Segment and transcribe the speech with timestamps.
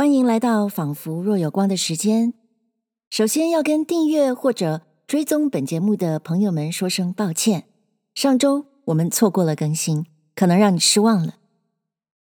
[0.00, 2.32] 欢迎来到仿佛若有光的时间。
[3.10, 7.64] 首先要跟订阅或者追踪本节目的朋友们说声抱歉，
[8.14, 11.34] 上周我们错过了更新，可能让你失望了。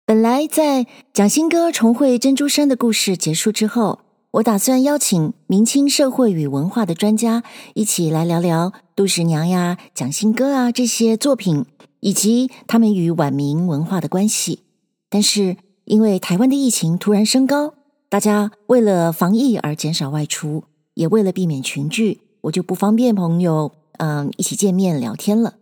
[0.06, 4.00] 本来在蒋新歌重绘珍珠山的故事结束之后，
[4.32, 7.42] 我打算邀请明清社会与文化的专家
[7.74, 11.66] 一起来聊聊杜十娘呀、蒋新歌啊这些作品，
[12.02, 14.64] 以及他们与晚明文化的关系。
[15.10, 17.74] 但是，因为台湾的疫情突然升高，
[18.08, 25.56] 大家为了防疫而减少外出，也为了避免群聚，我就不方便朋友嗯一起见面聊天了。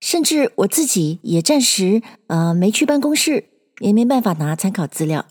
[0.00, 3.44] 甚至我自己也暂时呃没去办公室，
[3.80, 5.24] 也没办法拿参考资料。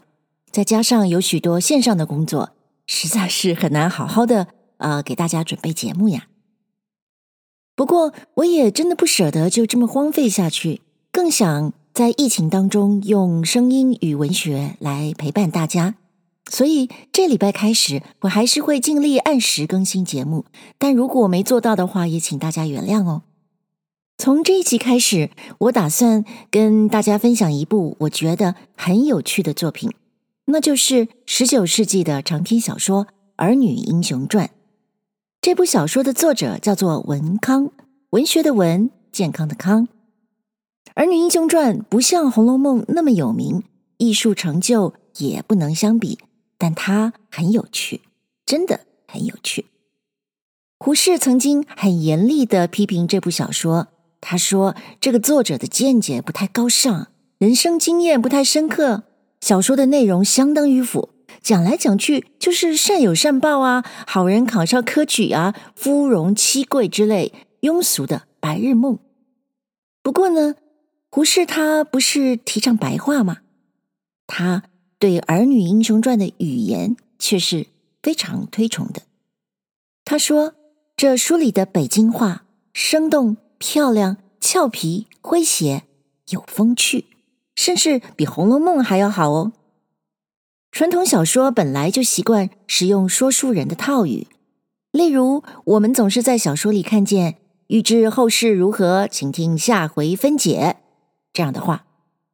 [0.51, 2.51] 再加上有许多线上的工作，
[2.87, 6.27] 实在是很难好好的呃给大家准备节目呀。
[7.75, 10.81] 不过我也真的不舍得就这么荒废下去，
[11.11, 11.73] 更想。
[11.93, 15.93] 在疫情当中，用声音与文学来陪伴大家，
[16.49, 20.45] 所以这礼拜开始，我还是会尽力按时更新节目。
[20.79, 23.21] 但如果没做到的话，也请大家原谅哦。
[24.17, 29.91] 从这一集开始，我打算跟大家分享一部我觉得很有趣的作品，
[30.45, 34.47] 那就是十九世纪的长篇小说《儿女英雄传》。
[35.39, 37.69] 这部小说的作者叫做文康，
[38.09, 39.87] 文学的文，健康的康。
[40.95, 43.63] 《儿女英雄传》不像《红楼梦》那么有名，
[43.97, 46.19] 艺术成就也不能相比，
[46.59, 48.01] 但它很有趣，
[48.45, 49.65] 真的很有趣。
[50.77, 53.87] 胡适曾经很严厉的批评这部小说，
[54.21, 57.07] 他说这个作者的见解不太高尚，
[57.39, 59.01] 人生经验不太深刻，
[59.41, 61.09] 小说的内容相当迂腐，
[61.41, 68.99] 讲来讲去就是善有善报啊，好人考上科举啊，夫荣妻贵之类庸俗的白日梦。
[70.03, 70.53] 不过呢。
[71.15, 73.41] 胡适他不是提倡白话吗？
[74.25, 74.63] 他
[74.97, 77.67] 对《儿女英雄传》的语言却是
[78.01, 79.03] 非常推崇的。
[80.05, 80.55] 他说
[80.97, 85.83] ：“这书里的北京话生动、漂亮、俏皮、诙谐、
[86.29, 87.05] 有风趣，
[87.55, 89.51] 甚至比《红楼梦》还要好哦。”
[90.73, 94.25] 传统小说本来就习惯使用说书人的套语，
[94.91, 97.35] 例如我们总是在小说里看见
[97.69, 100.77] “欲知后事如何，请听下回分解”。
[101.33, 101.85] 这样的话，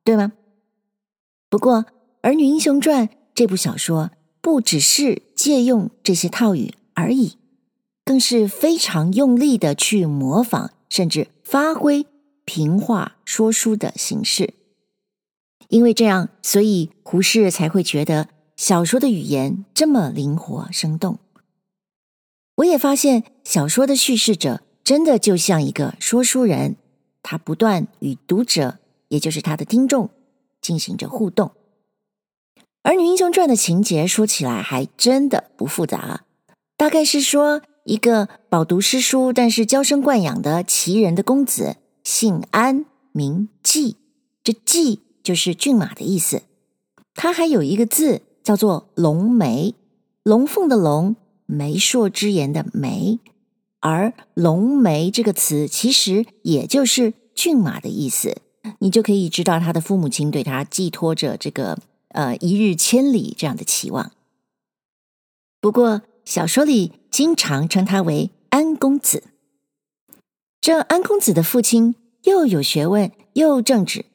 [0.04, 0.34] 对吗？
[1.50, 1.84] 不过，
[2.22, 4.12] 《儿女英雄传》这部小说
[4.42, 7.38] 不只是借用这些套语而已，
[8.04, 12.06] 更是非常用力的去模仿，甚至发挥
[12.44, 14.54] 平话说书的形式。
[15.70, 18.28] 因为这样，所以胡适才会觉得
[18.58, 21.20] 小说的语言这么灵活生动。
[22.56, 26.76] 我也发现，小说的叙事者真的就像一个说书人，
[27.24, 28.78] 他不断与读者。
[29.10, 30.10] 也就是他的听众
[30.62, 31.52] 进行着互动，
[32.84, 36.26] 《儿女英雄传》的情节说起来还真的不复杂，
[36.78, 43.98] 大概是说一个饱读诗书但是娇生惯养的奇人的公子，姓安名季，
[44.44, 46.44] 这季就是骏马的意思。
[47.16, 49.74] 他还有一个字叫做龙眉，
[50.24, 51.16] 龙凤的龙，
[51.46, 53.20] 媒妁之言的媒，
[53.80, 58.38] 而龙眉这个词其实也就是骏马的意思。
[58.80, 61.78] 你就可以知道他的父母亲对他寄托着这个
[62.10, 64.12] 呃一日千里这样的期望。
[65.60, 69.24] 不过小说里经常称他为安公子。
[70.62, 74.06] 这安公子的父亲又有学问又正直，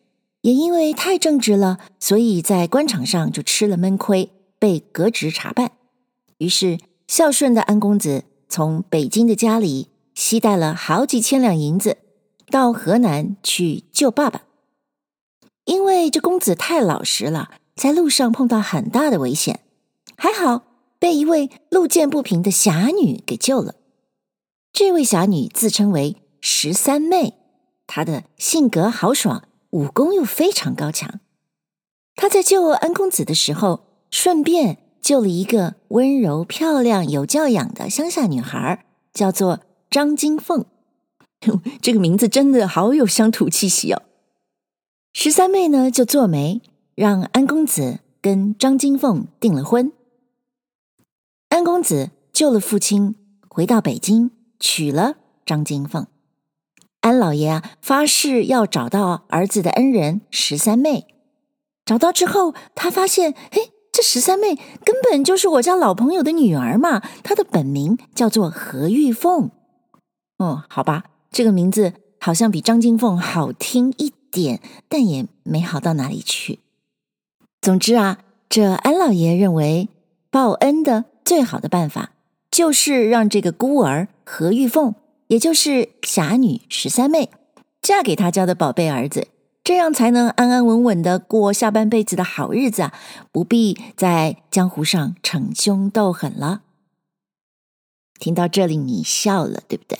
[0.42, 5.72] 也因为太正直了，所以在官场上就吃了闷亏，被革职查办。
[6.38, 6.78] 于是
[7.09, 11.98] 孝顺的安公子从北京的家里携带了好几千两银子。
[12.54, 14.42] 到河南去救爸爸，
[15.65, 19.65] 因为这公子太老实了，在路上碰到很大的危险，
[20.16, 20.62] 还好
[21.00, 23.75] 被一位路见不平的侠女给救了。
[24.72, 27.34] 这位侠女自称为十三妹，
[27.88, 31.19] 她的性格豪爽，武功又非常高强。
[32.15, 33.81] 她在救安公子的时候，
[34.12, 39.59] 顺便救了一个温柔漂亮、有教养的乡下女孩，叫做
[39.91, 40.65] 张金凤。
[41.82, 44.02] 这个名字真的好有乡土气息哦。
[45.12, 46.60] 十三妹呢，就做媒，
[46.94, 49.92] 让安公子跟张金凤订了婚。
[51.50, 53.14] 安公子救了父亲，
[53.48, 56.06] 回到北京娶了张金凤。
[57.00, 61.06] 安老爷啊，发誓要找到儿子的恩人十三妹。
[61.84, 67.00] 找到之后，他发现，嘿，这十三妹根本就是我家老朋友的女儿嘛。
[67.22, 69.50] 她的本名叫做何玉凤。
[70.38, 71.04] 哦，好吧。
[71.34, 76.60] 这个名字好像比张金凤好听一点，但也没好到哪里去。
[77.60, 79.89] 总之啊，这安老爷认为
[80.31, 82.13] 报恩的最好的办法，
[82.53, 84.95] 就是让这个孤儿何玉凤，
[85.27, 87.28] 也就是侠女十三妹，
[87.83, 89.27] 嫁给他家的宝贝儿子，
[89.65, 92.95] 这样才能安安稳稳的过下半辈子的好日子啊！
[93.33, 96.63] 不必在江湖上逞凶斗狠了。
[98.21, 99.98] 听到这里，你笑了，对不对？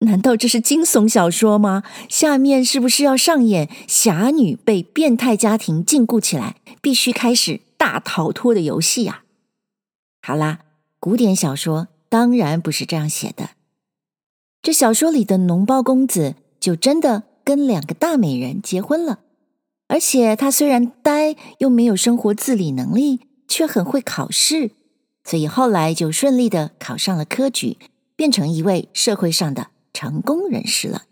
[0.00, 1.82] 难道这是惊悚小说吗？
[2.08, 9.22] 下面是不是要上演侠女被变态家庭禁锢起来，必须开始大逃脱的游戏呀？
[10.22, 10.60] 好啦，
[11.00, 13.50] 古典小说当然不是这样写的。
[14.62, 19.18] 这小说里的脓包公子就真的跟两个大美人结婚了，
[19.88, 24.70] 而且他虽然呆，又没有生活自理能力，却很会考试，
[25.24, 27.78] 所以后来就顺利的考上了科举，
[28.14, 29.68] 变成一位社会上的。
[29.98, 31.06] 成功人士了。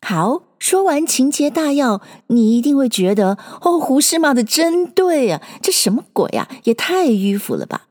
[0.00, 7.88] 好，说完情节大要，你一定会觉得哦，胡适骂的真对啊，这什么鬼啊，也太迂腐了吧？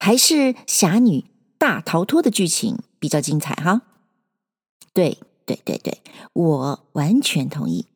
[0.00, 1.26] 还是侠女
[1.58, 3.82] 大逃脱的剧情比较精彩哈？
[4.92, 6.02] 对对对对，
[6.32, 7.86] 我完全同意。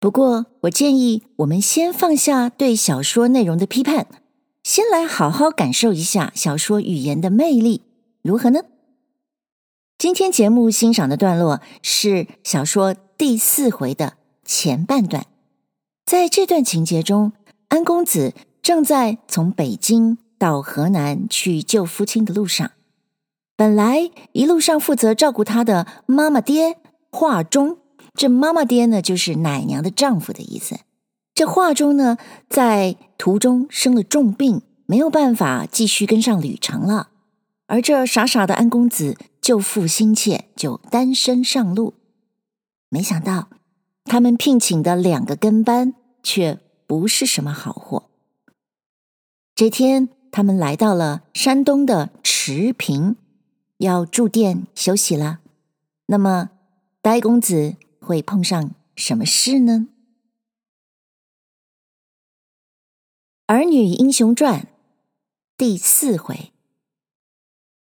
[0.00, 4.06] 不过，我建议我们先放下对小说内容的批判，
[4.64, 7.82] 先来好好感受一下小说语言的魅力，
[8.22, 8.62] 如何呢？
[10.02, 14.14] 今天节目欣赏的段落是小说第四回的
[14.44, 15.26] 前半段。
[16.04, 17.30] 在这段情节中，
[17.68, 22.72] 安公子正在从北京到河南去救父亲的路上。
[23.56, 26.78] 本来一路上负责照顾他的妈妈爹
[27.12, 27.78] 华中，
[28.14, 30.80] 这妈妈爹呢就是奶娘的丈夫的意思。
[31.32, 32.18] 这华中呢
[32.50, 37.10] 在途中生了重病，没有办法继续跟上旅程了。
[37.72, 39.16] 而这傻傻的安公子。
[39.40, 41.94] 救父心切，就单身上路。
[42.88, 43.48] 没想到，
[44.04, 48.08] 他们聘请的两个跟班却不是什么好货。
[49.56, 53.16] 这天，他们来到了山东的池平，
[53.78, 55.40] 要住店休息了。
[56.06, 56.50] 那么，
[57.00, 59.88] 呆公子会碰上什么事呢？
[63.54, 64.60] 《儿女英雄传》
[65.56, 66.51] 第四回：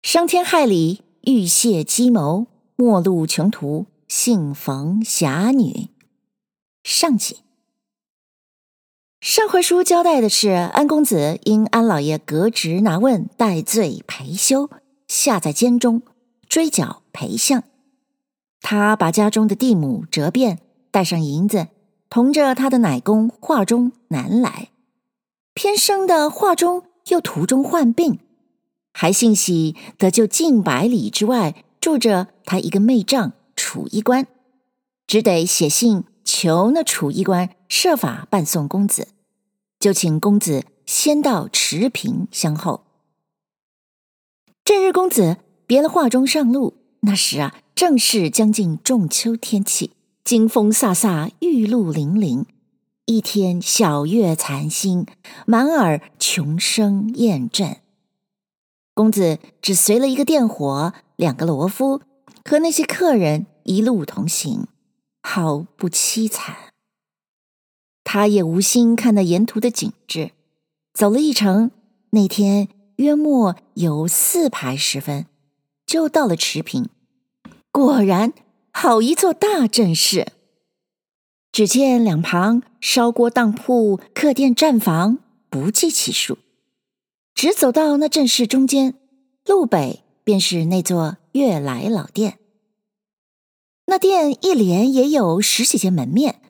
[0.02, 1.02] 伤天害理。
[1.22, 2.46] 欲泄计谋，
[2.76, 5.88] 末路穷途，幸逢侠女。
[6.82, 7.40] 上集。
[9.20, 14.70] 上回书交代的是，安公子因安老爷革职拿问，戴罪陪修，
[15.06, 16.00] 下在监中
[16.48, 17.64] 追缴赔相。
[18.62, 20.60] 他把家中的地亩折变，
[20.90, 21.68] 带上银子，
[22.08, 24.70] 同着他的奶公华中南来。
[25.52, 28.20] 偏生的华中又途中患病。
[29.00, 34.26] 还幸喜得就近百里之外住着他一个妹丈楚衣官，
[35.06, 39.06] 只得写信求那楚衣官设法伴送公子，
[39.78, 42.82] 就请公子先到池平相候。
[44.64, 49.92] 这日公子别了华中上路，那时啊正是将近仲秋天气，
[50.24, 52.44] 金风飒飒，玉露凌凌，
[53.06, 55.06] 一天晓月残星，
[55.46, 57.76] 满耳琼声雁阵。
[58.98, 62.00] 公子只随了一个店伙，两个罗夫
[62.44, 64.66] 和那些客人一路同行，
[65.22, 66.56] 好不凄惨。
[68.02, 70.32] 他也无心看那沿途的景致，
[70.92, 71.70] 走了一程，
[72.11, 75.26] 那天约莫有四排时分，
[75.87, 76.88] 就到了池平。
[77.70, 78.32] 果然，
[78.73, 80.32] 好一座大阵势。
[81.52, 85.18] 只见两旁烧锅当铺、客店栈房
[85.49, 86.38] 不计其数。
[87.38, 88.95] 直走到那阵势中间，
[89.47, 92.40] 路北便是那座悦来老店。
[93.87, 96.40] 那店一连也有十几间门面，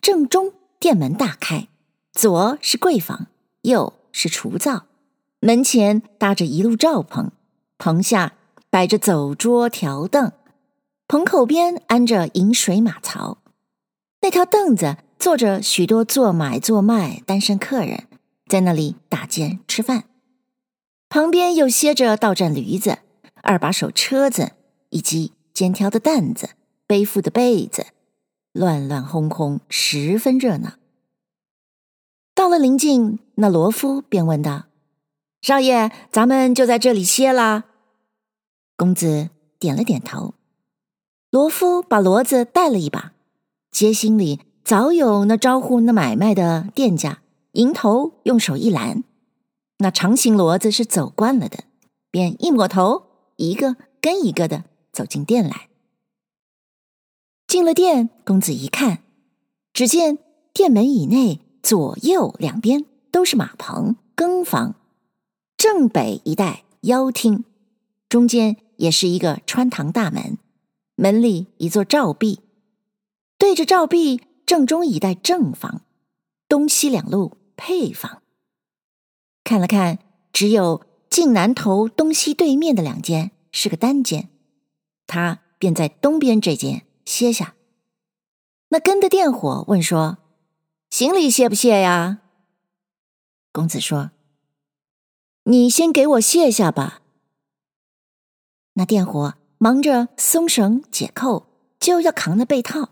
[0.00, 1.68] 正中店门大开，
[2.12, 3.26] 左是柜房，
[3.60, 4.86] 右是厨灶，
[5.40, 7.30] 门前搭着一路罩棚，
[7.76, 8.32] 棚下
[8.70, 10.32] 摆着走桌条凳，
[11.06, 13.36] 棚口边安着饮水马槽。
[14.22, 18.04] 那条凳子坐着许多做买做卖单身客人，
[18.46, 20.04] 在那里打尖吃饭。
[21.08, 22.98] 旁边又歇着到站驴子、
[23.42, 24.52] 二把手车子，
[24.90, 26.50] 以及肩挑的担子、
[26.86, 27.86] 背负的被子，
[28.52, 30.74] 乱乱哄哄，十分热闹。
[32.34, 34.66] 到了临近，那罗夫便问道
[35.40, 37.64] ：“少爷，咱们就在这里歇啦？”
[38.76, 40.34] 公子点了点头。
[41.30, 43.12] 罗夫把骡子带了一把，
[43.70, 47.22] 街心里早有那招呼那买卖的店家，
[47.52, 49.02] 迎头用手一拦。
[49.78, 51.64] 那长形骡子是走惯了的，
[52.10, 53.04] 便一抹头，
[53.36, 55.68] 一个跟一个的走进店来。
[57.46, 59.02] 进了店，公子一看，
[59.72, 60.18] 只见
[60.52, 64.74] 店门以内左右两边都是马棚、更房，
[65.56, 67.44] 正北一带腰厅，
[68.08, 70.38] 中间也是一个穿堂大门，
[70.96, 72.40] 门里一座照壁，
[73.38, 75.82] 对着照壁正中一带正房，
[76.48, 78.22] 东西两路配房。
[79.48, 79.98] 看了看，
[80.30, 84.28] 只有进南头东西对面的两间是个单间，
[85.06, 87.54] 他便在东边这间歇下。
[88.68, 90.18] 那跟的店伙问说
[90.92, 92.18] ：“行李卸不卸呀？”
[93.50, 94.10] 公子说
[95.44, 97.00] ：“你先给我卸下吧。”
[98.76, 101.46] 那店伙忙着松绳解扣，
[101.80, 102.90] 就要扛那被套。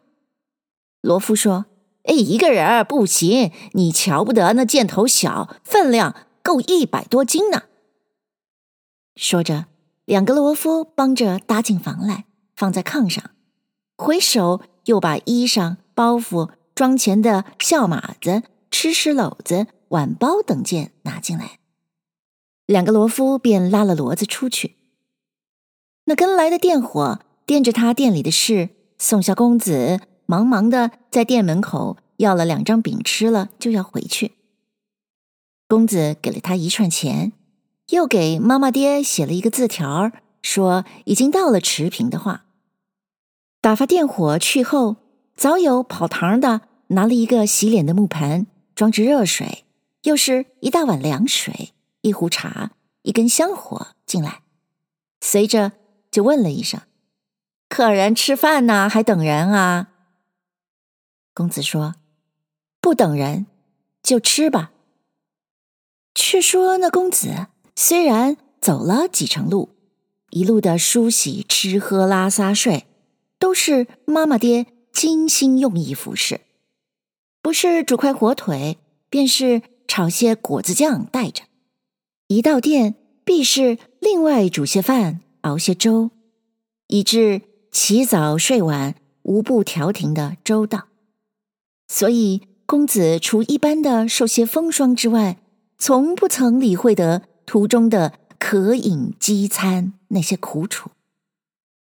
[1.03, 1.67] 罗夫说
[2.09, 7.65] ：“哎，一个人不行，你瞧不得那箭头小，分量够一百多斤呢。”
[9.17, 9.67] 说着，
[10.05, 13.33] 两个罗夫帮着搭进房来，放在炕上，
[13.97, 14.62] 回首。
[14.87, 21.59] 又把衣裳、包袱、装钱的孝马子、吃食篓子、碗包等件拿进来，
[22.67, 24.76] 两个罗夫便拉了骡子出去。
[26.05, 34.36] 那跟来的店伙掂着他店里的事，送下公子，忙忙的在店门口要了两张饼吃了，就要回去。
[35.69, 37.33] 公子给了他一串钱，
[37.89, 42.45] 又给妈妈爹写了一个字条，说已经到了池平的话。
[43.61, 44.97] 打发店伙去后，
[45.35, 48.47] 早有跑堂的拿了一个洗脸的木盆，
[48.77, 49.65] 装着热水，
[50.03, 52.71] 又是一大碗凉水，一壶茶，
[53.03, 54.43] 一根香火进来，
[55.21, 55.73] 随着
[56.13, 56.81] 就问了一声
[57.69, 59.89] ：“客人吃饭呢，还等人啊？”
[61.35, 61.97] 公子说
[62.81, 63.47] ：“不等人，
[64.01, 64.71] 就吃吧。”
[66.17, 67.47] 却说那公子
[67.77, 69.69] 虽然走了几程路，
[70.31, 72.87] 一路的梳洗、吃喝拉撒睡。
[73.39, 76.41] 都是妈妈爹精心用意服侍，
[77.43, 78.79] 不是煮块火腿，
[79.11, 81.43] 便是炒些果子酱带着。
[82.29, 86.11] 一到店，必是另外煮些饭，熬些粥，
[86.87, 90.87] 以致起早睡晚，无不调停的周到。
[91.87, 95.37] 所以公子除一般的受些风霜之外，
[95.78, 100.90] 从不曾理会得途中的渴饮饥餐那些苦楚，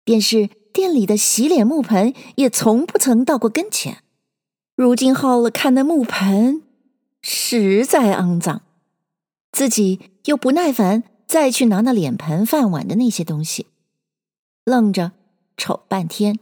[0.04, 0.50] 便是。
[0.72, 4.04] 店里的洗脸木盆也从不曾到过跟前，
[4.76, 6.62] 如今好了看那木盆，
[7.22, 8.62] 实在肮脏，
[9.52, 13.66] 自己又不耐烦再去拿那脸盆饭碗的那些东西，
[14.64, 15.12] 愣着
[15.58, 16.38] 瞅半天，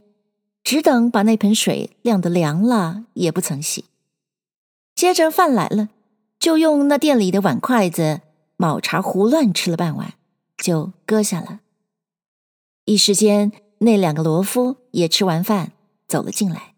[0.62, 3.86] 只等把那盆水晾得凉了，也不曾洗。
[4.94, 5.90] 接着饭来了，
[6.40, 8.22] 就用那店里的碗筷子、
[8.56, 10.14] 卯茶胡乱吃了半碗，
[10.58, 11.60] 就搁下了。
[12.86, 13.52] 一时间。
[13.80, 15.74] 那两个罗夫也吃完饭
[16.08, 16.74] 走了进来。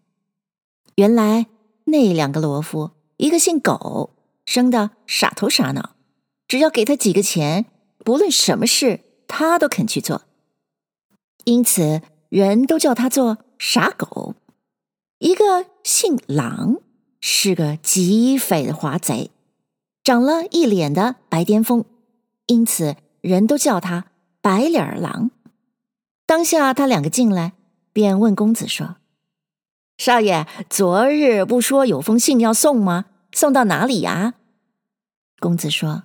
[0.95, 1.45] 原来
[1.85, 4.09] 那两个罗夫，一个姓苟，
[4.43, 5.95] 生的傻头傻脑，
[6.45, 7.67] 只要给他几个钱，
[7.99, 8.99] 不论什么事
[9.29, 10.23] 他都肯去做，
[11.45, 14.35] 因此人都叫他做傻狗。
[15.19, 16.81] 一个姓狼，
[17.21, 19.31] 是个极匪的华贼，
[20.03, 21.85] 长了一脸的白癜风，
[22.47, 24.05] 因此人都叫他
[24.41, 25.31] 白脸狼。
[26.25, 27.53] 当下他两个进来，
[27.91, 28.97] 便问公子说
[29.97, 33.05] ：“少爷，昨日不说有封信要送吗？
[33.31, 34.35] 送到哪里呀？”
[35.39, 36.03] 公子说：“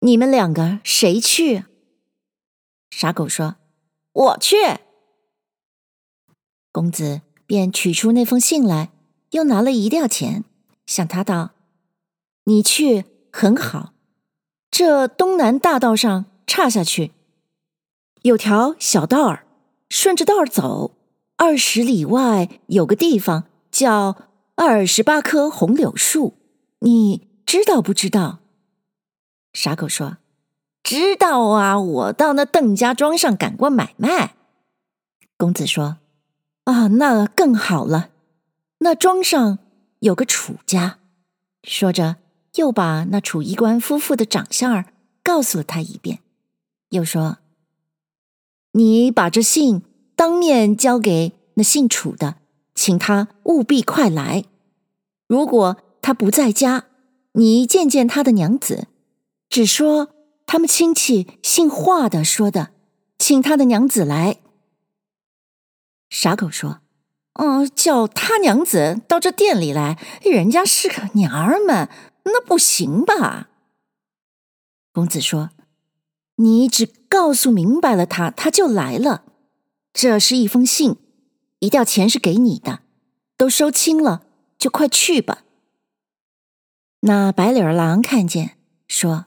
[0.00, 1.64] 你们两个谁去？”
[2.90, 3.56] 傻狗说
[4.12, 4.56] ：“我去。”
[6.72, 8.90] 公子便取出那封信来，
[9.30, 10.44] 又拿了一吊钱，
[10.86, 11.50] 向他道
[12.44, 13.92] ：“你去很好，
[14.70, 17.12] 这东南大道上岔下去。”
[18.22, 19.46] 有条小道儿，
[19.88, 20.96] 顺着道儿走，
[21.36, 24.16] 二十里外有个地方叫
[24.56, 26.34] 二十八棵红柳树，
[26.80, 28.40] 你知道不知道？
[29.52, 30.18] 傻狗说
[30.84, 34.34] ：“知道啊，我到那邓家庄上赶过买卖。”
[35.38, 35.96] 公子说
[36.64, 38.10] ：“啊，那更好了。
[38.78, 39.58] 那庄上
[40.00, 40.98] 有个楚家。”
[41.64, 42.16] 说着，
[42.56, 44.86] 又把那楚衣官夫妇的长相儿
[45.22, 46.20] 告诉了他一遍，
[46.90, 47.38] 又说。
[48.72, 49.82] 你把这信
[50.14, 52.36] 当面交给那姓楚的，
[52.74, 54.44] 请他务必快来。
[55.26, 56.84] 如果他不在家，
[57.32, 58.86] 你见见他的娘子，
[59.48, 60.08] 只说
[60.46, 62.70] 他们亲戚姓华的说的，
[63.18, 64.38] 请他的娘子来。
[66.08, 66.80] 傻狗说
[67.34, 71.88] ：“嗯，叫他娘子到这店里来，人家是个娘儿们，
[72.32, 73.50] 那不行吧？”
[74.92, 75.50] 公子说。
[76.36, 79.24] 你只告诉明白了他，他就来了。
[79.92, 80.96] 这是一封信，
[81.58, 82.80] 一吊钱是给你的，
[83.36, 84.24] 都收清了，
[84.56, 85.44] 就快去吧。
[87.00, 88.56] 那白脸儿狼看见，
[88.88, 89.26] 说：“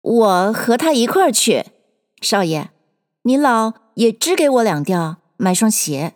[0.00, 1.64] 我和他一块儿去，
[2.20, 2.70] 少爷，
[3.22, 6.14] 你老也支给我两吊，买双鞋。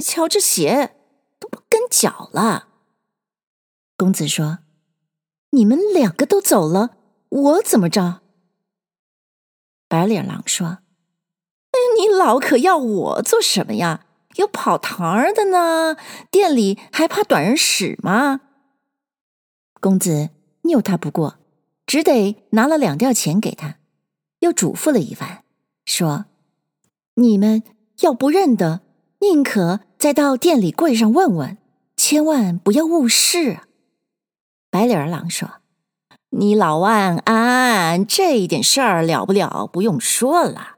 [0.00, 0.94] 瞧这鞋
[1.40, 2.68] 都不跟脚了。”
[3.98, 4.60] 公子说
[5.50, 6.96] ：“你们两个都走了，
[7.28, 8.22] 我怎么着？”
[9.88, 10.66] 白脸狼说
[11.72, 14.06] ：“哎你老可要我做什么呀？
[14.36, 15.96] 有跑堂儿的呢，
[16.30, 18.42] 店里还怕短人使吗？”
[19.80, 20.30] 公子
[20.62, 21.38] 拗他不过，
[21.84, 23.78] 只得拿了两吊钱给他，
[24.38, 25.42] 又嘱咐了一番，
[25.84, 26.26] 说
[27.16, 27.64] ：“你们
[28.02, 28.82] 要不认得，
[29.18, 31.58] 宁可再到店里柜上问问，
[31.96, 33.60] 千万不要误事。”
[34.70, 35.60] 白脸儿狼说。
[36.32, 40.76] 你老万安，这一点事儿了不了，不用说了。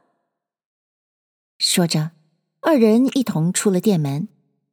[1.59, 2.09] 说着，
[2.61, 4.27] 二人一同出了店门，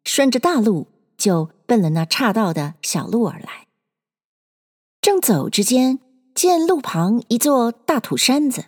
[0.04, 3.66] 顺着大路就奔了那岔道的小路而来。
[5.02, 5.98] 正走之间，
[6.34, 8.64] 见路旁一座大土山子，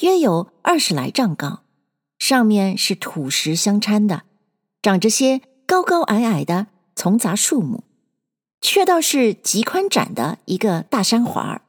[0.00, 1.62] 约有二十来丈高，
[2.18, 4.24] 上面是土石相掺的，
[4.82, 6.66] 长着些高高矮矮的
[6.96, 7.84] 丛杂树木。
[8.62, 11.62] 却倒是极宽展的一个大山环儿。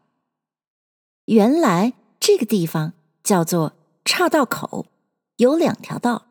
[1.26, 3.74] 原来这个地方叫做
[4.06, 4.86] 岔道口，
[5.38, 6.28] 有两条道，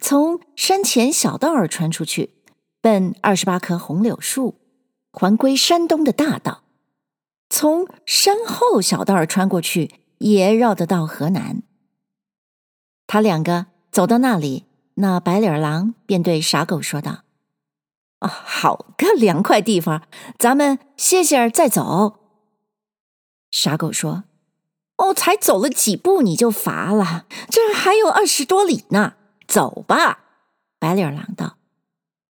[0.00, 2.30] 从山前小道儿穿出去，
[2.80, 4.54] 奔二十八棵红柳树，
[5.12, 6.62] 环归山东的大道；
[7.50, 11.62] 从山后小道儿穿过去，也绕得到河南。
[13.06, 17.24] 他两个走到那里，那白脸狼便对傻狗说道。
[18.20, 20.02] 啊，好个凉快地方，
[20.38, 22.18] 咱们歇歇再走。
[23.50, 24.24] 傻狗说
[24.98, 29.14] ：“哦，才走了几步你就乏了，这还有二十多里呢，
[29.46, 30.24] 走吧。”
[30.80, 31.56] 白脸儿狼道：“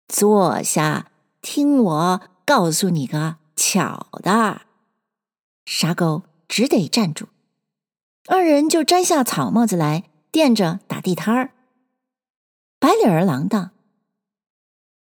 [0.08, 1.08] 坐下，
[1.42, 4.62] 听我告诉你个巧的。”
[5.66, 7.28] 傻狗只得站住，
[8.28, 11.52] 二人就摘下草帽子来垫着打地摊儿。
[12.80, 13.72] 白脸儿狼道。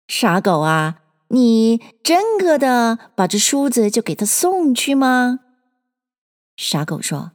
[0.09, 5.41] 傻狗啊，你真个的把这梳子就给他送去吗？
[6.57, 7.33] 傻狗说：“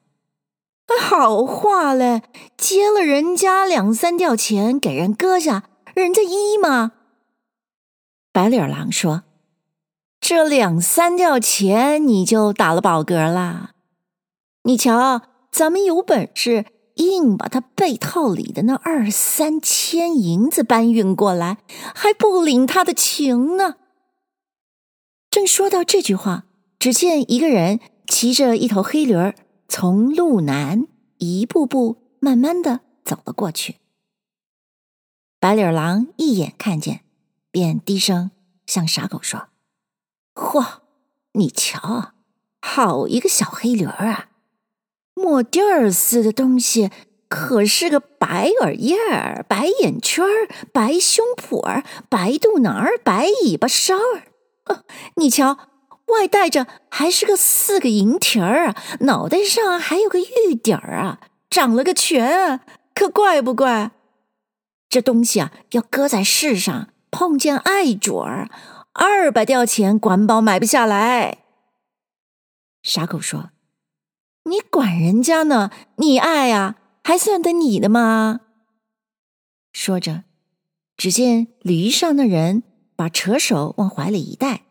[0.99, 2.23] 好话嘞，
[2.57, 6.93] 接了人家两三吊钱给人搁下，人家依吗？”
[8.33, 9.23] 白脸狼说
[10.19, 13.75] ：“这两三吊钱你就打了饱嗝了。
[14.63, 21.57] 你瞧，咱们有本事。”硬把他被套里的那二三千银子搬运过来，
[21.95, 23.77] 还不领他的情呢。
[25.29, 26.45] 正说到这句话，
[26.77, 29.33] 只见一个人骑着一头黑驴儿，
[29.67, 33.77] 从路南一步步慢慢的走了过去。
[35.39, 37.01] 白脸狼一眼看见，
[37.49, 38.31] 便低声
[38.65, 39.47] 向傻狗说
[40.35, 40.81] ：“嚯，
[41.33, 42.13] 你瞧，
[42.61, 44.29] 好一个小黑驴儿啊！”
[45.15, 46.91] 莫蒂尔似的东西，
[47.27, 54.83] 可是个白耳叶儿、白眼圈儿、白胸脯儿、白肚腩儿、白尾巴梢儿。
[55.15, 55.57] 你瞧，
[56.07, 62.59] 外带着还是个四个银蹄儿啊，脑袋上还有个玉点儿啊，长了个拳，
[62.93, 63.91] 可怪不怪？
[64.89, 68.49] 这东西啊，要搁在世上，碰见爱主儿，
[68.93, 71.39] 二百吊钱管保买不下来。
[72.83, 73.52] 傻狗说。
[74.45, 75.71] 你管人家呢？
[75.95, 78.41] 你爱呀，还算得你的吗？
[79.71, 80.25] 说着，
[80.97, 82.63] 只见驴上的人
[82.95, 84.65] 把扯手往怀里一带，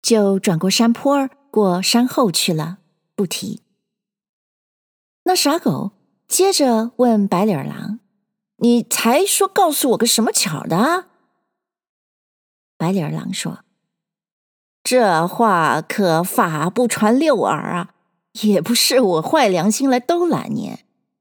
[0.00, 2.78] 就转过山坡，过山后去了，
[3.16, 3.62] 不提。
[5.24, 5.92] 那傻狗
[6.28, 7.98] 接着问白脸狼
[8.58, 11.06] ：“你才说告诉我个什么巧的？”
[12.78, 13.64] 白脸狼说
[14.84, 17.96] ：“这话可法不传六耳啊。”
[18.42, 20.78] 也不是我坏良心来逗懒你，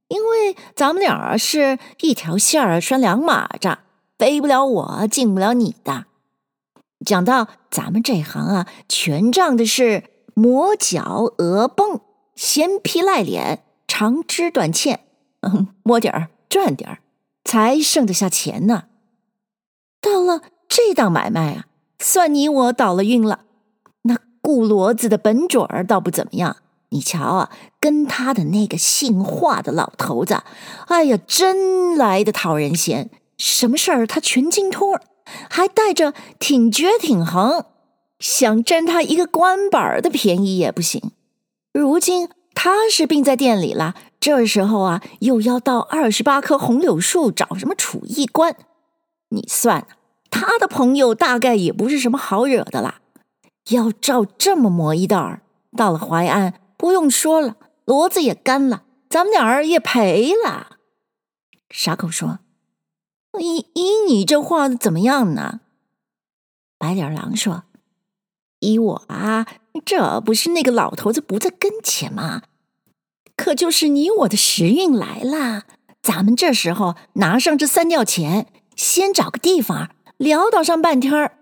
[0.07, 3.79] 因为咱们俩是一条线儿拴两马着，
[4.17, 6.05] 背不了我，进不了你的。
[7.05, 10.03] 讲到咱们这行啊，全仗的是
[10.33, 12.01] 磨脚、鹅蹦、
[12.35, 15.01] 闲皮赖脸、长枝短欠，
[15.41, 16.99] 嗯， 摸点儿赚点儿，
[17.43, 18.85] 才剩得下钱呢。
[20.01, 21.65] 到了这档买卖啊，
[21.99, 23.41] 算你我倒了运了。
[24.03, 26.57] 那顾骡子的本准儿倒不怎么样。
[26.89, 30.41] 你瞧啊，跟他的那个姓华的老头子，
[30.87, 33.09] 哎呀，真来的讨人嫌。
[33.37, 34.99] 什么事儿他全精通，
[35.49, 37.65] 还带着挺撅挺横，
[38.19, 41.11] 想占他一个官板的便宜也不行。
[41.73, 48.55] 如今他是病在店里了，这时候啊，又要到二十八棵红柳树找什么厨役官？
[49.29, 49.85] 你算，
[50.31, 53.01] 他的朋友大概也不是什么好惹的啦。
[53.69, 55.41] 要照这么磨一道儿，
[55.75, 56.53] 到了淮安，
[56.87, 60.77] 不用说了，骡子也干了，咱们俩儿也赔了。
[61.69, 62.39] 傻狗说
[63.37, 65.59] ：“依依你这话怎么样呢？”
[66.79, 67.63] 白脸狼说
[68.61, 69.45] ：“依我啊，
[69.83, 72.43] 这不是那个老头子不在跟前吗？
[73.35, 75.63] 可就是你我的时运来了，
[76.01, 78.47] 咱们这时候拿上这三吊钱，
[78.77, 81.37] 先找个地方潦倒上半天儿，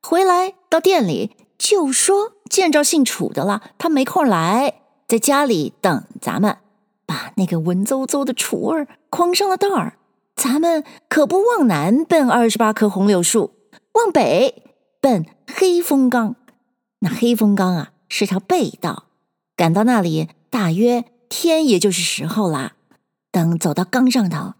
[0.00, 6.58] 回来到店里。”就说见着姓楚的了，他没空来，在家里等咱们，
[7.06, 9.98] 把那个文绉绉的楚儿诓上了道儿。
[10.36, 13.52] 咱们可不往南奔二十八棵红柳树，
[13.92, 14.62] 往北
[15.00, 16.34] 奔黑风岗。
[17.00, 19.04] 那黑风岗啊是条背道，
[19.54, 22.72] 赶到那里大约天也就是时候啦。
[23.30, 24.54] 等走到岗上头，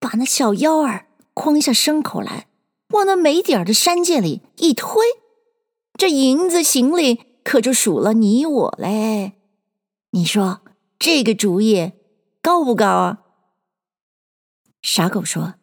[0.00, 2.46] 把那小腰儿诓下牲口来，
[2.90, 5.02] 往那没底儿的山涧里一推。
[5.96, 9.34] 这银子行李可就数了你我嘞，
[10.14, 10.60] 你说
[10.96, 11.92] 这个主意
[12.40, 13.18] 高不高啊？
[14.80, 15.54] 傻狗说：“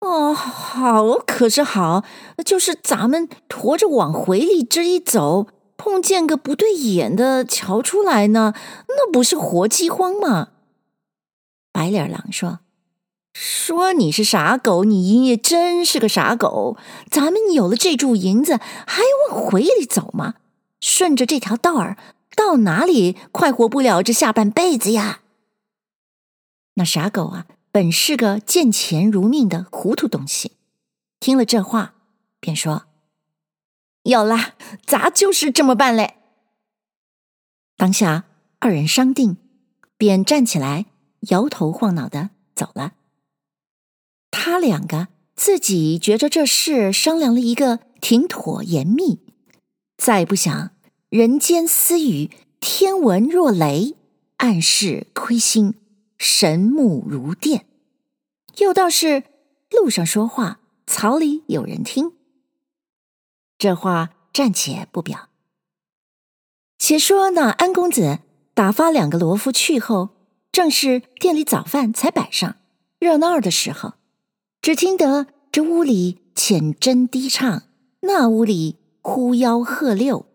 [0.00, 2.04] 哦，好，可是好，
[2.44, 5.46] 就是咱们驮着往回里这一走，
[5.78, 8.52] 碰见个不对眼的瞧出来呢，
[8.88, 10.48] 那不是活饥荒吗？”
[11.72, 12.60] 白脸狼说。
[13.32, 16.76] 说你是傻狗，你也真是个傻狗。
[17.10, 20.34] 咱们有了这注银子，还往回里走吗？
[20.80, 21.96] 顺着这条道儿，
[22.36, 25.20] 到哪里快活不了这下半辈子呀？
[26.74, 30.52] 那傻狗啊，本是个见钱如命的糊涂东西，
[31.18, 31.94] 听了这话，
[32.38, 32.84] 便说
[34.04, 34.54] ：“有了，
[34.86, 36.14] 咱就是这么办嘞。”
[37.76, 38.24] 当下
[38.58, 39.36] 二人商定，
[39.96, 40.86] 便站起来，
[41.30, 42.92] 摇头晃脑的走了。
[44.30, 49.18] 他两个自己觉着这事商量了一个挺妥严密，
[49.98, 50.70] 再不想
[51.10, 53.96] 人间私语，天文若雷，
[54.36, 55.74] 暗室窥心，
[56.18, 57.66] 神目如电。
[58.58, 59.24] 又倒是
[59.72, 62.12] 路上说话，草里有人听。
[63.58, 65.30] 这话暂且不表。
[66.78, 68.20] 且说那安公子
[68.54, 70.10] 打发两个罗夫去后，
[70.52, 72.54] 正是店里早饭才摆上，
[73.00, 73.94] 热闹的时候。
[74.62, 77.64] 只听得这屋里浅斟低唱，
[78.02, 80.26] 那屋里呼吆喝六，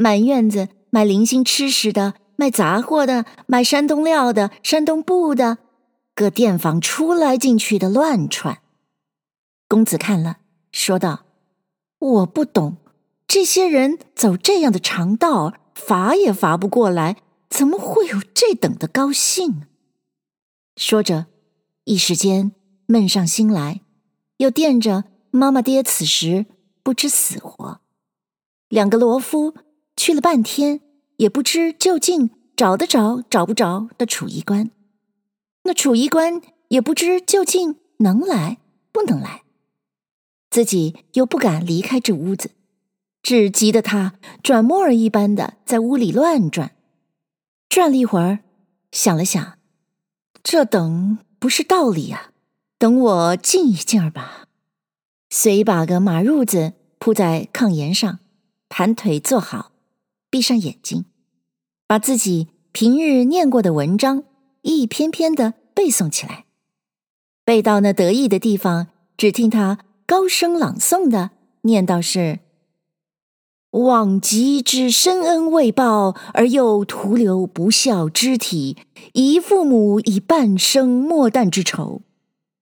[0.00, 5.58] 满院子卖零星吃食的，卖杂货的，卖山东料的，山东布的，
[6.14, 8.60] 各店坊出来进去的乱窜。
[9.66, 10.38] 公子看了，
[10.70, 11.24] 说道
[11.98, 12.76] ：“我不懂，
[13.26, 17.16] 这些人走这样的长道，罚也罚不过来，
[17.50, 19.62] 怎么会有这等的高兴？”
[20.78, 21.26] 说着，
[21.84, 22.52] 一时间。
[22.90, 23.82] 闷上心来，
[24.38, 26.46] 又惦着妈妈爹此时
[26.82, 27.82] 不知死活。
[28.70, 29.54] 两个罗夫
[29.98, 30.80] 去了半天，
[31.16, 34.70] 也不知究竟找得着找不着的楚衣官。
[35.64, 38.58] 那楚衣官也不知究竟能来
[38.92, 39.42] 不能来，
[40.50, 42.52] 自己又不敢离开这屋子，
[43.24, 46.70] 只急得他转磨儿一般的在屋里乱转。
[47.68, 48.38] 转了一会儿，
[48.92, 49.58] 想了想，
[50.44, 52.32] 这等不是道理呀、啊。
[52.78, 54.46] 等我静一静儿吧，
[55.28, 58.20] 遂把个马褥子铺在炕沿上，
[58.68, 59.72] 盘腿坐好，
[60.30, 61.04] 闭上眼睛，
[61.86, 64.24] 把自己平日念过的文章
[64.62, 66.44] 一篇篇的背诵起来。
[67.44, 71.30] 背到那得意的地方，只听他高声朗诵的
[71.62, 72.40] 念道是
[73.70, 78.76] ：“往极之深恩未报，而又徒留不孝之体，
[79.14, 82.02] 遗父母以半生莫啖之仇。”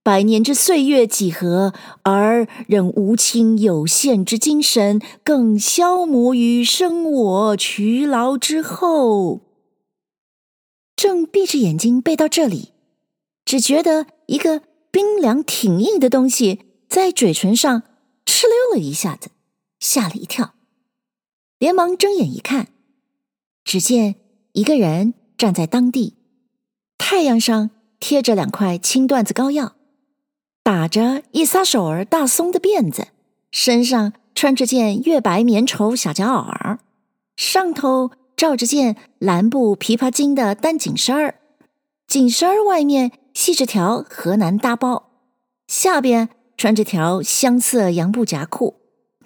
[0.07, 9.41] 百年之岁月几何，而任无倾有限之精神，更消磨于生我劬劳之后。
[10.95, 12.71] 正闭着眼睛背到这里，
[13.45, 17.83] 只觉得一个冰凉挺硬的东西在嘴唇上
[18.25, 19.31] 哧溜了一下子，
[19.81, 20.55] 吓了一跳，
[21.59, 22.69] 连忙睁眼一看，
[23.65, 24.15] 只见
[24.53, 26.15] 一个人站在当地，
[26.97, 29.73] 太阳上贴着两块青缎子膏药。
[30.67, 33.07] 打着一撒手儿大松的辫子，
[33.53, 36.81] 身上穿着件月白棉绸小夹袄儿，
[37.37, 41.37] 上头罩着件蓝布琵琶襟的单紧身儿，
[42.09, 45.11] 紧身儿外面系着条河南大包，
[45.69, 48.75] 下边穿着条香色洋布夹裤，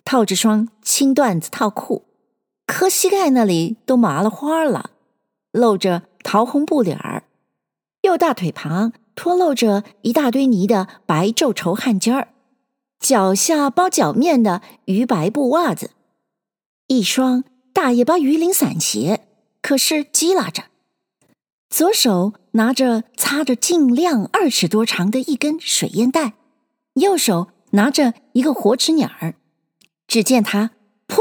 [0.04, 2.04] 套着双青缎子套裤，
[2.66, 4.90] 磕膝盖那里都麻了花了，
[5.52, 7.22] 露着桃红布脸儿，
[8.02, 8.92] 右大腿旁。
[9.20, 12.28] 脱露着一大堆泥的白皱绸汗巾儿，
[12.98, 15.90] 脚下包脚面的鱼白布袜子，
[16.86, 19.26] 一双大尾巴鱼鳞伞鞋，
[19.60, 20.62] 可是竖拉着；
[21.68, 26.32] 左手拿着擦着净亮二尺多长的一根水烟袋，
[26.94, 29.34] 右手拿着一个火纸鸟儿。
[30.06, 30.70] 只见他
[31.06, 31.18] “噗”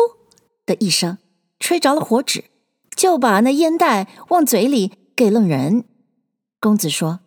[0.65, 1.17] 的一声
[1.59, 2.45] 吹着了火纸，
[2.95, 5.83] 就把那烟袋往嘴里给了人。
[6.61, 7.19] 公子说：“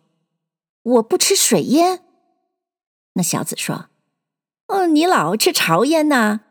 [0.83, 2.01] 我不吃水烟。”
[3.15, 3.89] 那小子说
[4.67, 6.41] ：“哦，你老吃潮烟呐。”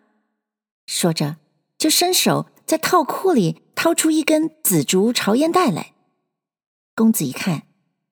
[0.86, 1.36] 说着，
[1.78, 5.92] 就伸手在套裤里掏出一根紫竹潮烟袋来。
[6.94, 7.62] 公子一看，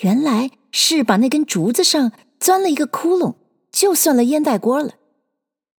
[0.01, 3.37] 原来是把那根竹子上钻了一个窟窿，
[3.71, 4.95] 就算了烟袋锅了。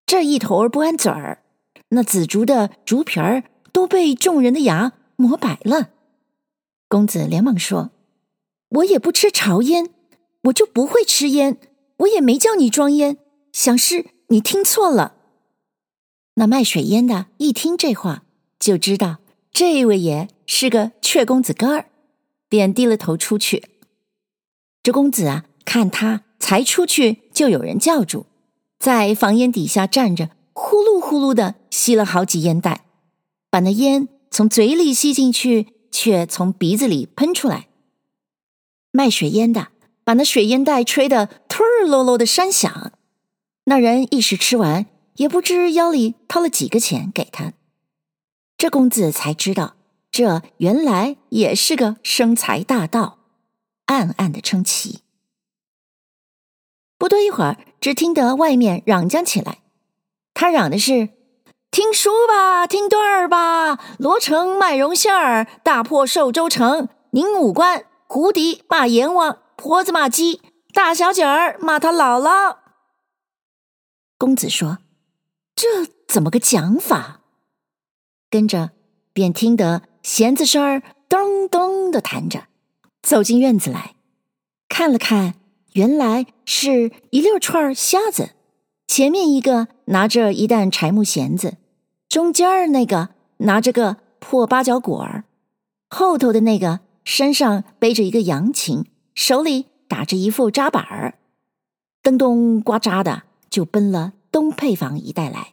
[0.06, 1.42] 这一头不安嘴儿，
[1.88, 5.90] 那紫竹的竹皮儿都被众人的牙磨白了。
[6.88, 7.90] 公子连忙说
[8.68, 9.91] ：“我也不吃潮烟，
[10.42, 11.58] 我就不会吃烟，
[11.98, 13.18] 我也没叫你装烟，
[13.52, 15.16] 想是你听错了。”
[16.36, 18.24] 那卖水烟的一听这话，
[18.58, 19.18] 就知道
[19.50, 21.86] 这位爷是个雀公子哥儿，
[22.48, 23.64] 便低了头出去。
[24.82, 28.24] 这公子啊，看他才出去，就有人叫住，
[28.78, 32.86] 在房檐底下站着，呼噜呼噜的吸了好几烟袋，
[33.50, 37.68] 把那烟从嘴里吸进去，却从鼻子里喷出来。
[38.90, 39.68] 卖水烟的
[40.04, 42.92] 把那水烟袋吹得突儿啰啰的山响，
[43.64, 44.86] 那人一时吃完。
[45.16, 47.52] 也不知腰里掏了几个钱给他，
[48.56, 49.76] 这公子才知道，
[50.10, 53.18] 这原来也是个生财大道，
[53.86, 55.00] 暗暗的称奇。
[56.96, 59.58] 不多一会儿，只听得外面嚷将起来，
[60.32, 61.10] 他嚷的是
[61.70, 70.42] ：“听书吧，听段儿吧，罗成卖绒线儿，大破寿州城，宁武官胡迪骂阎王，婆子骂鸡，
[70.74, 72.56] 大小姐儿骂他姥姥。”
[74.18, 74.78] 公子说。
[75.54, 75.68] 这
[76.08, 77.20] 怎么个讲法？
[78.28, 78.70] 跟着
[79.12, 82.48] 便听得弦子声儿咚咚的弹着，
[83.02, 83.94] 走进院子来，
[84.68, 85.34] 看了看，
[85.74, 88.30] 原来是一溜串瞎子，
[88.88, 91.58] 前面一个拿着一担柴木弦子，
[92.08, 95.22] 中间儿那个拿着个破八角果儿，
[95.88, 101.18] 后头的那个身上背着一个扬琴，手里打着一副扎板儿，
[102.02, 104.14] 噔咚呱喳的就奔了。
[104.32, 105.52] 东配房一带来，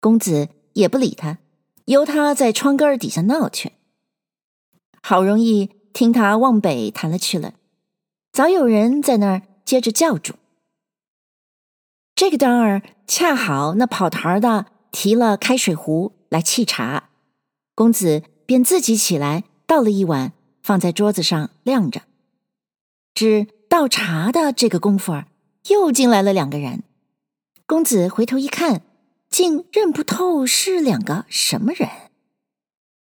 [0.00, 1.38] 公子也不理他，
[1.84, 3.74] 由他在窗根底下闹去。
[5.00, 7.54] 好容易听他往北弹了去了，
[8.32, 10.34] 早有人在那儿接着叫住。
[12.16, 17.10] 这个当儿恰好那跑堂的提了开水壶来沏茶，
[17.76, 22.02] 公子便自己起来倒了一碗，放在桌子上晾着。
[23.14, 25.26] 只倒茶的这个功夫儿，
[25.68, 26.82] 又进来了两个人。
[27.66, 28.82] 公子回头一看，
[29.30, 31.88] 竟认不透是两个什么人。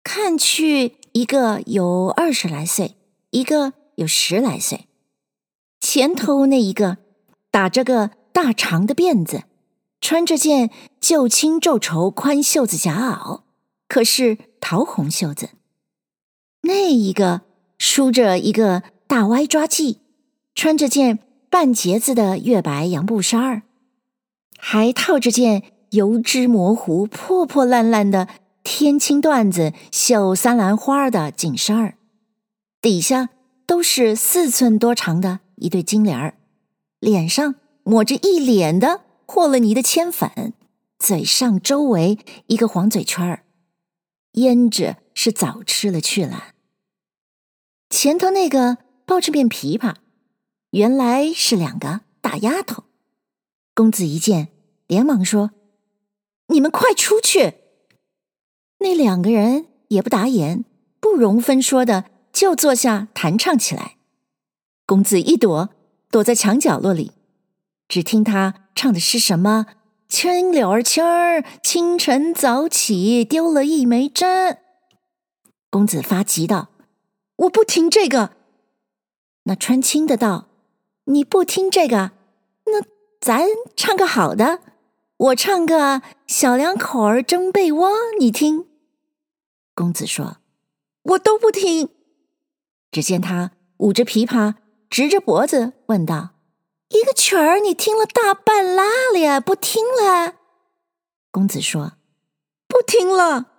[0.02, 2.96] 看去，一个有二十来岁，
[3.30, 4.86] 一个有十来岁。
[5.80, 6.98] 前头那一个
[7.50, 9.44] 打着个大长的辫子，
[10.00, 10.70] 穿着件
[11.00, 13.42] 旧青皱绸宽袖子夹袄，
[13.88, 15.46] 可是桃红袖子；
[16.62, 17.42] 那一个
[17.78, 19.96] 梳着一个大歪抓髻，
[20.54, 23.62] 穿着件半截子的月白洋布衫儿。
[24.58, 28.28] 还套着件油脂模糊、破破烂烂的
[28.62, 31.94] 天青缎子绣三兰花的紧衫儿，
[32.82, 33.30] 底下
[33.66, 36.34] 都是四寸多长的一对金莲儿，
[36.98, 40.52] 脸上抹着一脸的和了泥的铅粉，
[40.98, 43.44] 嘴上周围一个黄嘴圈儿，
[44.34, 46.48] 胭脂是早吃了去了。
[47.88, 49.94] 前头那个抱着面琵琶，
[50.70, 52.84] 原来是两个大丫头。
[53.74, 54.48] 公子一见，
[54.86, 55.50] 连忙说
[56.48, 57.54] ：“你们快出去！”
[58.78, 60.64] 那两个人也不答言，
[61.00, 63.96] 不容分说的，就坐下弹唱起来。
[64.86, 65.70] 公子一躲，
[66.10, 67.12] 躲在墙角落里，
[67.88, 69.66] 只听他唱的是什么
[70.08, 74.58] ：“青柳儿青儿，清晨早起丢了一枚针。”
[75.70, 76.70] 公子发急道
[77.36, 78.32] ：“我不听这个。”
[79.44, 80.48] 那穿青的道
[81.04, 82.12] ：“你不听这个，
[82.66, 82.82] 那……”
[83.20, 84.60] 咱唱个好的，
[85.18, 88.66] 我唱个小两口儿争被窝，你听。
[89.74, 90.38] 公子说
[91.04, 91.90] ：“我都不听。”
[92.90, 94.54] 只见他捂着琵琶，
[94.88, 96.30] 直着脖子问道
[96.88, 100.36] ：“一个曲儿你听了大半拉了呀，不听了？”
[101.30, 101.92] 公子说
[102.66, 103.50] ：“不听了。”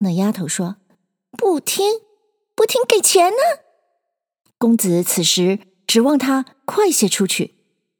[0.00, 0.76] 那丫头说
[1.32, 2.02] ：“不听，
[2.54, 3.38] 不听，给钱呢。”
[4.58, 7.56] 公子此时指望他快些出去。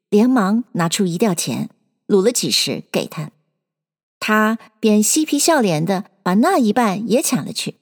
[0.07, 1.69] 连忙拿出一吊钱，
[2.05, 3.31] 撸了几十给他。
[4.17, 7.75] 他便嬉皮笑脸的把那一半也抢了去。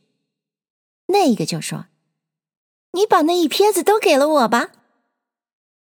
[1.10, 1.86] 那个就说
[2.94, 4.72] ：“你把那一撇子都给了我吧。”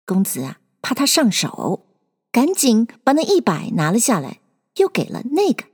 [0.04, 1.86] 公子啊，怕他上手，
[2.32, 4.40] 赶紧把那一百拿了下来，
[4.78, 5.66] 又给了那个。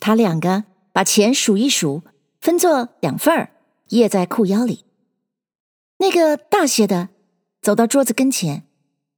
[0.00, 2.02] 他两个把钱数一数，
[2.40, 3.52] 分作两份儿，
[3.90, 4.84] 掖在裤腰里。
[5.98, 7.10] 那个大些的
[7.68, 8.62] 走到桌子跟前，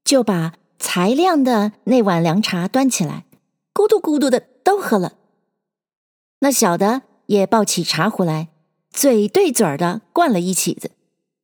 [0.02, 3.24] 就把才晾的那碗凉茶端起来，
[3.72, 5.12] 咕嘟咕嘟的都喝了。
[6.40, 8.48] 那小的也抱起茶壶来，
[8.90, 10.90] 嘴对嘴儿的灌了一起子，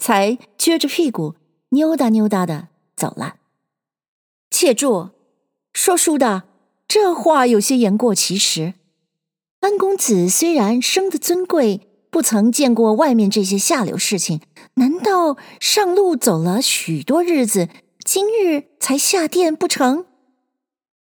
[0.01, 1.37] 才撅着屁股
[1.69, 2.67] 扭打扭打的
[2.97, 3.37] 走了。
[4.51, 5.11] 且住，
[5.73, 6.43] 说书的，
[6.89, 8.75] 这话有些言过其实。
[9.61, 14.41] 安公子虽然生得尊贵，不曾见过外面这些下流事情，
[14.79, 17.71] 难道上路走了许多日子，
[18.05, 20.05] 今日才下殿不成？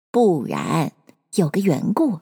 [0.09, 0.93] 不然，
[1.35, 2.21] 有个缘故。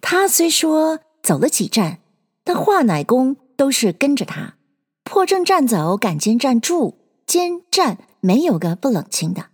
[0.00, 2.00] 他虽说走了几站，
[2.42, 4.56] 但华乃公都是跟着他，
[5.04, 9.50] 破阵站走，赶监战住，监战没有个不冷清的。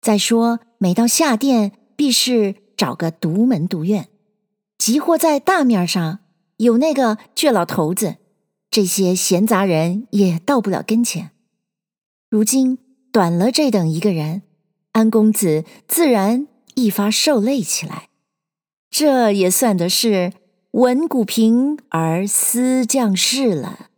[0.00, 4.08] 再说，每到下殿，必是找个独门独院。
[4.76, 6.18] 即或在大面上
[6.56, 8.16] 有那个倔老头子，
[8.70, 11.32] 这些闲杂人也到不了跟前。
[12.28, 12.78] 如今
[13.10, 14.42] 短了这等一个人，
[14.92, 18.08] 安公子自然一发受累起来。
[18.88, 20.32] 这也算得是
[20.72, 23.88] 闻鼓平而思将士了。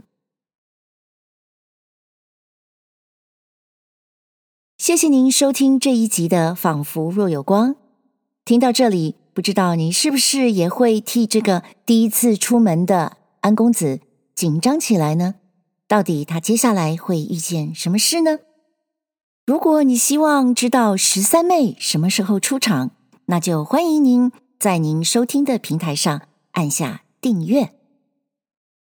[4.79, 7.75] 谢谢您收听这一集的《仿佛若有光》，
[8.45, 9.17] 听到这里。
[9.35, 14.01] 不知道你是不是也会替这个第一次出门的安公子
[14.35, 15.35] 紧张起来呢？
[15.87, 18.39] 到底他接下来会遇见什么事呢？
[19.45, 22.93] 如果你希望知道十三妹什么时候出场，
[23.27, 27.75] 那就欢迎您在您收听的平台上按下订阅。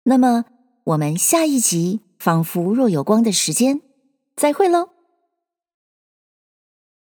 [0.03, 0.45] 那么
[0.85, 3.81] 我们下一集仿佛若有光的时间，
[4.37, 4.91] 再会喽。